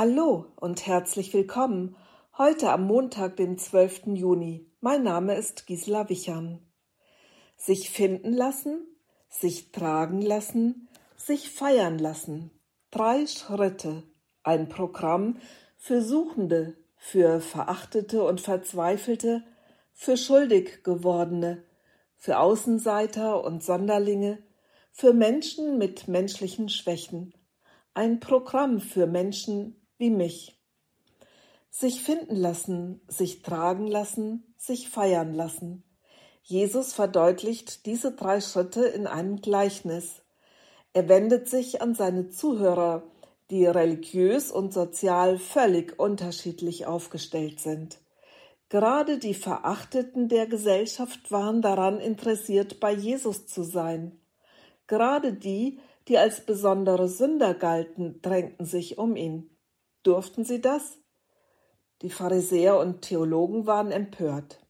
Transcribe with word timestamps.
Hallo 0.00 0.46
und 0.54 0.86
herzlich 0.86 1.34
willkommen. 1.34 1.96
Heute 2.36 2.70
am 2.70 2.86
Montag, 2.86 3.34
dem 3.34 3.58
12. 3.58 4.14
Juni. 4.14 4.64
Mein 4.80 5.02
Name 5.02 5.34
ist 5.34 5.66
Gisela 5.66 6.08
Wichern. 6.08 6.60
Sich 7.56 7.90
finden 7.90 8.32
lassen, 8.32 8.86
sich 9.28 9.72
tragen 9.72 10.22
lassen, 10.22 10.88
sich 11.16 11.50
feiern 11.50 11.98
lassen. 11.98 12.52
Drei 12.92 13.26
Schritte. 13.26 14.04
Ein 14.44 14.68
Programm 14.68 15.38
für 15.76 16.00
Suchende, 16.00 16.76
für 16.96 17.40
Verachtete 17.40 18.22
und 18.22 18.40
Verzweifelte, 18.40 19.42
für 19.94 20.16
schuldig 20.16 20.84
gewordene, 20.84 21.64
für 22.14 22.38
Außenseiter 22.38 23.42
und 23.42 23.64
Sonderlinge, 23.64 24.44
für 24.92 25.12
Menschen 25.12 25.76
mit 25.76 26.06
menschlichen 26.06 26.68
Schwächen. 26.68 27.34
Ein 27.94 28.20
Programm 28.20 28.80
für 28.80 29.08
Menschen 29.08 29.74
wie 29.98 30.10
mich. 30.10 30.58
Sich 31.70 32.02
finden 32.02 32.36
lassen, 32.36 33.00
sich 33.08 33.42
tragen 33.42 33.86
lassen, 33.86 34.54
sich 34.56 34.88
feiern 34.88 35.34
lassen. 35.34 35.84
Jesus 36.42 36.94
verdeutlicht 36.94 37.84
diese 37.84 38.12
drei 38.12 38.40
Schritte 38.40 38.86
in 38.86 39.06
einem 39.06 39.40
Gleichnis. 39.42 40.22
Er 40.94 41.08
wendet 41.08 41.48
sich 41.48 41.82
an 41.82 41.94
seine 41.94 42.30
Zuhörer, 42.30 43.02
die 43.50 43.66
religiös 43.66 44.50
und 44.50 44.72
sozial 44.72 45.38
völlig 45.38 45.98
unterschiedlich 45.98 46.86
aufgestellt 46.86 47.60
sind. 47.60 47.98
Gerade 48.70 49.18
die 49.18 49.34
Verachteten 49.34 50.28
der 50.28 50.46
Gesellschaft 50.46 51.30
waren 51.30 51.62
daran 51.62 52.00
interessiert, 52.00 52.80
bei 52.80 52.92
Jesus 52.92 53.46
zu 53.46 53.62
sein. 53.62 54.20
Gerade 54.86 55.32
die, 55.32 55.80
die 56.08 56.18
als 56.18 56.44
besondere 56.44 57.08
Sünder 57.08 57.54
galten, 57.54 58.20
drängten 58.20 58.66
sich 58.66 58.98
um 58.98 59.16
ihn. 59.16 59.50
Durften 60.02 60.44
sie 60.44 60.60
das? 60.60 60.98
Die 62.02 62.10
Pharisäer 62.10 62.78
und 62.78 63.02
Theologen 63.02 63.66
waren 63.66 63.90
empört. 63.90 64.60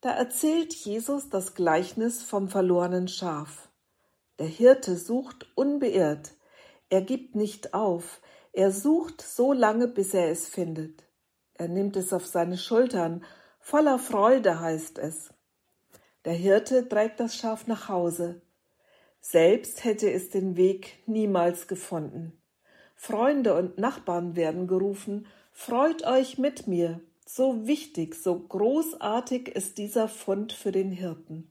Da 0.00 0.10
erzählt 0.10 0.72
Jesus 0.72 1.28
das 1.28 1.54
Gleichnis 1.54 2.22
vom 2.22 2.48
verlorenen 2.48 3.08
Schaf. 3.08 3.68
Der 4.38 4.46
Hirte 4.46 4.96
sucht 4.96 5.48
unbeirrt, 5.56 6.34
er 6.90 7.02
gibt 7.02 7.34
nicht 7.34 7.74
auf, 7.74 8.20
er 8.52 8.70
sucht 8.70 9.20
so 9.20 9.52
lange, 9.52 9.88
bis 9.88 10.14
er 10.14 10.30
es 10.30 10.48
findet. 10.48 11.04
Er 11.54 11.68
nimmt 11.68 11.96
es 11.96 12.12
auf 12.12 12.24
seine 12.24 12.56
Schultern, 12.56 13.24
voller 13.58 13.98
Freude 13.98 14.60
heißt 14.60 14.98
es. 14.98 15.30
Der 16.24 16.32
Hirte 16.32 16.88
trägt 16.88 17.20
das 17.20 17.36
Schaf 17.36 17.66
nach 17.66 17.88
Hause. 17.88 18.40
Selbst 19.20 19.84
hätte 19.84 20.10
es 20.10 20.30
den 20.30 20.56
Weg 20.56 21.02
niemals 21.06 21.66
gefunden. 21.66 22.37
Freunde 23.00 23.54
und 23.54 23.78
Nachbarn 23.78 24.34
werden 24.34 24.66
gerufen, 24.66 25.28
freut 25.52 26.04
euch 26.04 26.36
mit 26.36 26.66
mir. 26.66 27.00
So 27.24 27.68
wichtig, 27.68 28.16
so 28.16 28.36
großartig 28.36 29.48
ist 29.48 29.78
dieser 29.78 30.08
Fund 30.08 30.52
für 30.52 30.72
den 30.72 30.90
Hirten. 30.90 31.48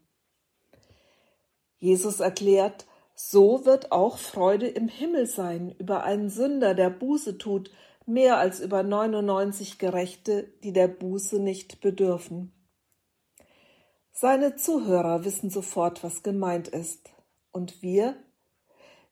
Jesus 1.79 2.19
erklärt, 2.19 2.85
so 3.15 3.65
wird 3.65 3.93
auch 3.93 4.17
Freude 4.17 4.67
im 4.67 4.89
Himmel 4.89 5.25
sein 5.25 5.73
über 5.79 6.03
einen 6.03 6.29
Sünder, 6.29 6.73
der 6.75 6.89
Buße 6.89 7.37
tut, 7.37 7.71
mehr 8.05 8.37
als 8.37 8.59
über 8.59 8.83
99 8.83 9.79
Gerechte, 9.79 10.51
die 10.63 10.73
der 10.73 10.89
Buße 10.89 11.39
nicht 11.39 11.79
bedürfen. 11.79 12.51
Seine 14.11 14.57
Zuhörer 14.57 15.23
wissen 15.23 15.49
sofort, 15.49 16.03
was 16.03 16.23
gemeint 16.23 16.67
ist. 16.67 17.09
Und 17.53 17.81
wir, 17.81 18.17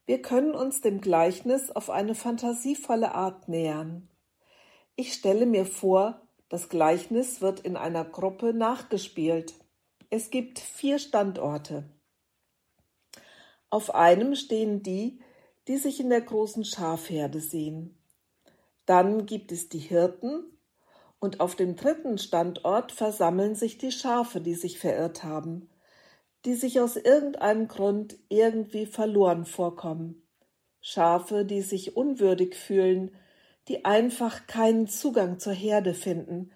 wir 0.06 0.22
können 0.22 0.54
uns 0.54 0.82
dem 0.82 1.02
Gleichnis 1.02 1.72
auf 1.72 1.90
eine 1.90 2.14
fantasievolle 2.14 3.16
Art 3.16 3.50
nähern. 3.50 4.08
Ich 4.96 5.14
stelle 5.14 5.48
mir 5.48 5.66
vor, 5.66 6.22
das 6.48 6.70
Gleichnis 6.70 7.42
wird 7.42 7.62
in 7.62 7.76
einer 7.76 8.06
Gruppe 8.06 8.54
nachgespielt. 8.54 9.56
Es 10.12 10.30
gibt 10.30 10.60
vier 10.60 11.00
Standorte. 11.00 11.90
Auf 13.72 13.96
einem 13.96 14.36
stehen 14.36 14.84
die, 14.84 15.20
die 15.68 15.78
sich 15.78 16.00
in 16.00 16.12
der 16.12 16.22
großen 16.22 16.66
Schafherde 16.66 17.40
sehen. 17.40 17.98
Dann 18.86 19.26
gibt 19.26 19.52
es 19.52 19.70
die 19.70 19.80
Hirten 19.80 20.46
und 21.20 21.40
auf 21.40 21.56
dem 21.56 21.76
dritten 21.76 22.20
Standort 22.20 22.92
versammeln 22.92 23.56
sich 23.56 23.80
die 23.80 23.92
Schafe, 23.92 24.40
die 24.40 24.54
sich 24.54 24.78
verirrt 24.78 25.24
haben 25.24 25.68
die 26.46 26.54
sich 26.54 26.80
aus 26.80 26.96
irgendeinem 26.96 27.68
Grund 27.68 28.18
irgendwie 28.30 28.86
verloren 28.86 29.46
vorkommen. 29.46 30.22
Schafe, 30.82 31.46
die 31.46 31.62
sich 31.62 31.98
unwürdig 31.98 32.56
fühlen, 32.56 33.16
die 33.68 33.86
einfach 33.86 34.46
keinen 34.46 34.88
Zugang 34.88 35.40
zur 35.40 35.54
Herde 35.54 35.96
finden. 35.96 36.52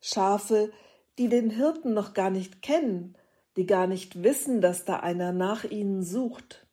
Schafe, 0.00 0.70
die 1.18 1.28
den 1.28 1.50
Hirten 1.50 1.94
noch 1.94 2.12
gar 2.12 2.30
nicht 2.30 2.60
kennen, 2.60 3.16
die 3.56 3.66
gar 3.66 3.86
nicht 3.86 4.22
wissen, 4.22 4.60
dass 4.60 4.84
da 4.84 4.96
einer 4.96 5.32
nach 5.32 5.64
ihnen 5.64 6.02
sucht. 6.02 6.66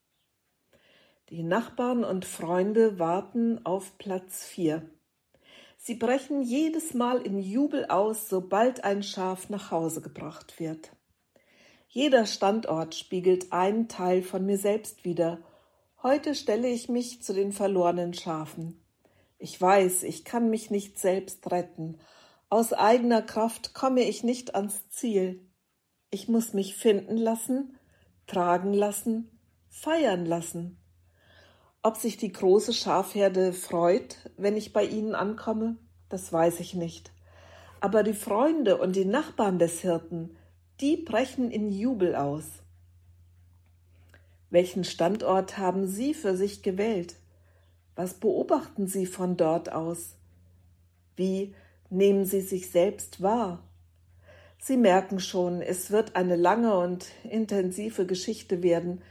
Die 1.29 1.43
Nachbarn 1.43 2.03
und 2.03 2.25
Freunde 2.25 2.99
warten 2.99 3.65
auf 3.65 3.97
Platz 3.97 4.45
vier. 4.45 4.89
Sie 5.77 5.95
brechen 5.95 6.41
jedes 6.41 6.93
Mal 6.93 7.21
in 7.21 7.39
Jubel 7.39 7.85
aus, 7.85 8.27
sobald 8.27 8.83
ein 8.83 9.03
Schaf 9.03 9.49
nach 9.49 9.71
Hause 9.71 10.01
gebracht 10.01 10.59
wird. 10.59 10.91
Jeder 11.87 12.25
Standort 12.25 12.95
spiegelt 12.95 13.53
einen 13.53 13.87
Teil 13.87 14.21
von 14.21 14.45
mir 14.45 14.57
selbst 14.57 15.05
wider. 15.05 15.39
Heute 16.03 16.35
stelle 16.35 16.67
ich 16.67 16.89
mich 16.89 17.23
zu 17.23 17.33
den 17.33 17.53
verlorenen 17.53 18.13
Schafen. 18.13 18.83
Ich 19.39 19.59
weiß, 19.59 20.03
ich 20.03 20.25
kann 20.25 20.49
mich 20.49 20.69
nicht 20.69 20.99
selbst 20.99 21.49
retten. 21.49 21.97
Aus 22.49 22.73
eigener 22.73 23.21
Kraft 23.21 23.73
komme 23.73 24.01
ich 24.01 24.23
nicht 24.23 24.53
ans 24.55 24.89
Ziel. 24.89 25.47
Ich 26.11 26.27
muss 26.27 26.53
mich 26.53 26.75
finden 26.75 27.17
lassen, 27.17 27.77
tragen 28.25 28.73
lassen, 28.73 29.39
feiern 29.69 30.25
lassen. 30.25 30.77
Ob 31.83 31.97
sich 31.97 32.17
die 32.17 32.31
große 32.31 32.73
Schafherde 32.73 33.53
freut, 33.53 34.17
wenn 34.35 34.57
ich 34.57 34.73
bei 34.73 34.83
ihnen 34.83 35.15
ankomme, 35.15 35.77
das 36.09 36.33
weiß 36.33 36.59
ich 36.59 36.73
nicht. 36.73 37.11
Aber 37.79 38.03
die 38.03 38.13
Freunde 38.13 38.77
und 38.77 38.95
die 38.95 39.05
Nachbarn 39.05 39.59
des 39.59 39.81
Hirten, 39.81 40.35
die 40.79 40.97
brechen 40.97 41.49
in 41.49 41.69
Jubel 41.69 42.15
aus. 42.15 42.45
Welchen 44.49 44.83
Standort 44.83 45.57
haben 45.57 45.87
Sie 45.87 46.13
für 46.13 46.37
sich 46.37 46.61
gewählt? 46.61 47.15
Was 47.95 48.13
beobachten 48.13 48.87
Sie 48.87 49.05
von 49.05 49.37
dort 49.37 49.71
aus? 49.71 50.15
Wie 51.15 51.55
nehmen 51.89 52.25
Sie 52.25 52.41
sich 52.41 52.69
selbst 52.69 53.21
wahr? 53.21 53.63
Sie 54.59 54.77
merken 54.77 55.19
schon, 55.19 55.61
es 55.61 55.91
wird 55.91 56.15
eine 56.15 56.35
lange 56.35 56.77
und 56.77 57.07
intensive 57.23 58.05
Geschichte 58.05 58.61
werden, 58.61 59.01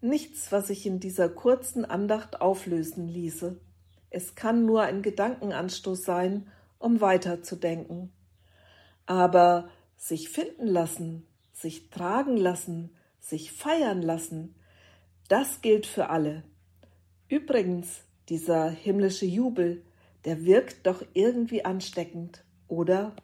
nichts, 0.00 0.52
was 0.52 0.68
sich 0.68 0.86
in 0.86 1.00
dieser 1.00 1.28
kurzen 1.28 1.84
Andacht 1.84 2.40
auflösen 2.40 3.08
ließe. 3.08 3.56
Es 4.10 4.34
kann 4.36 4.64
nur 4.64 4.82
ein 4.82 5.02
Gedankenanstoß 5.02 6.02
sein, 6.02 6.46
um 6.78 7.00
weiterzudenken. 7.00 8.12
Aber 9.06 9.68
sich 9.98 10.30
finden 10.30 10.66
lassen, 10.66 11.26
sich 11.52 11.90
tragen 11.90 12.38
lassen, 12.38 12.96
sich 13.18 13.52
feiern 13.52 14.00
lassen, 14.00 14.54
das 15.28 15.60
gilt 15.60 15.86
für 15.86 16.08
alle. 16.08 16.44
Übrigens, 17.28 18.04
dieser 18.30 18.70
himmlische 18.70 19.26
Jubel, 19.26 19.84
der 20.24 20.44
wirkt 20.44 20.86
doch 20.86 21.02
irgendwie 21.12 21.64
ansteckend, 21.64 22.44
oder? 22.68 23.14